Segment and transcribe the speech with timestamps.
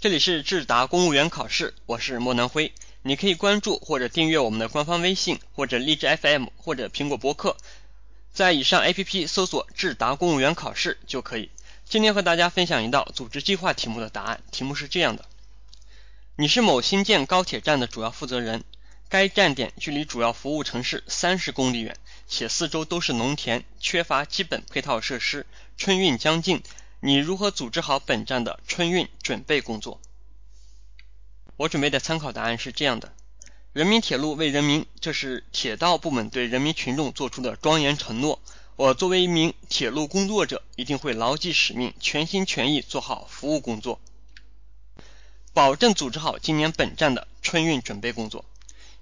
[0.00, 2.72] 这里是智达公务员考试，我是莫南辉。
[3.02, 7.58] 你可以关注或者订阅我们的官方微信，或者荔枝 FM，或者苹果播客，
[8.32, 11.50] 在以上 APP 搜索“智达公务员考试”就可以。
[11.84, 15.26] 今天和大家分享一道组织计划题目的答案，题目是这样的：
[16.36, 18.64] 你是某新建高铁站的主要负责人，
[19.10, 21.94] 该站点距离主要服务城市三十公里远，
[22.26, 25.44] 且四周都是农田，缺乏基本配套设施，
[25.76, 26.62] 春运将近。
[27.02, 30.02] 你如何组织好本站的春运准备工作？
[31.56, 33.14] 我准备的参考答案是这样的：
[33.72, 38.38] 人民铁路为人民，这是铁道部门对人民群众做出的庄严承诺。
[38.76, 43.98] 我作为一名铁路工作者，一定会牢记使命，全心全意做好服务工作，
[45.54, 48.44] 保证组织好今年本站的春运准备工作。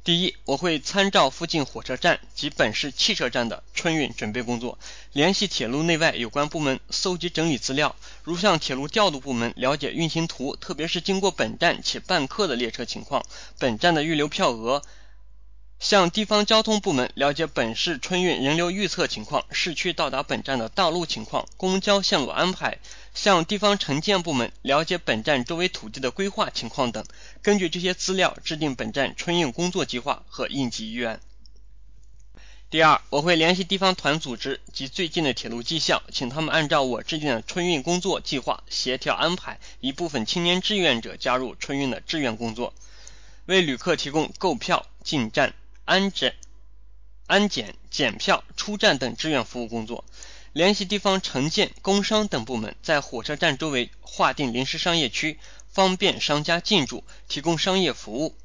[0.05, 4.79] 第一，我会参照附近火车站及本市汽车站的春运准备工作，
[5.12, 7.95] 联系铁路内外有关部门搜集整理资料，
[8.25, 13.23] 如向铁路调度部门了解运行图，特别是经过本站且办客的列车情况，
[13.59, 14.83] 本站的预留票额。
[15.81, 22.79] 向地方交通部门了解本市春运人流预测情况、市区到达本站的道路情况、公交线路安排；
[23.15, 27.05] 向地方城建部门了解本站周围土地的规划情况等。
[27.43, 31.21] 根据这些资料，制定本站春运工作计划和应急预案。
[32.71, 42.75] 第二，我会联系地方团组织及最近的铁路技校，请他们按照我制定的春运工作计划协调安排一部分青年志愿者加入春运的志愿工作，
[43.47, 45.55] 为旅客提供购票、进站。
[45.89, 46.34] 安检、
[47.27, 50.05] 安检、检票、出站等志愿服务工作，
[50.53, 55.39] 联系地方城建、工商等部门，在火车站周围划定临时商业区，
[55.70, 58.36] 方便商家进驻，提供商业服务。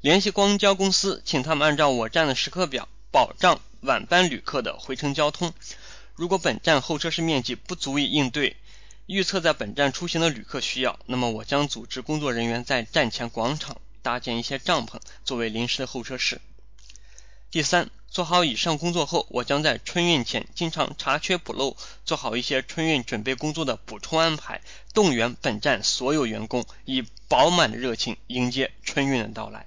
[0.00, 5.52] 联系公交公司，请他们按照我站的时刻表，保障晚班旅客的回程交通。
[6.14, 8.56] 如果本站候车室面积不足以应对
[9.04, 16.40] 预测在本站出行的旅客需要，那么我将组织工作人员在站前广场搭建一些帐篷，作为临时的候车室。
[17.50, 24.60] 第三，做好以上工作后，我将在春运前经常查缺补漏，做好一些春运准备工作的补充安排，
[24.94, 29.66] 动员本站所有员工以饱满的热情迎接春运的到来。